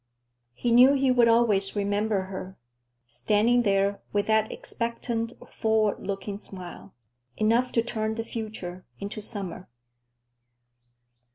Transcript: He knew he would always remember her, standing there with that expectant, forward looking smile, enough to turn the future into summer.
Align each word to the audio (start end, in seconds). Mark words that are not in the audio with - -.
He 0.55 0.71
knew 0.71 0.93
he 0.95 1.11
would 1.11 1.27
always 1.27 1.75
remember 1.75 2.23
her, 2.23 2.57
standing 3.05 3.61
there 3.61 4.01
with 4.11 4.25
that 4.25 4.51
expectant, 4.51 5.33
forward 5.47 5.99
looking 5.99 6.39
smile, 6.39 6.95
enough 7.37 7.71
to 7.73 7.83
turn 7.83 8.15
the 8.15 8.23
future 8.23 8.83
into 8.99 9.21
summer. 9.21 9.69